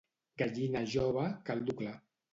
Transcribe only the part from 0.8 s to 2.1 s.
jove, caldo clar.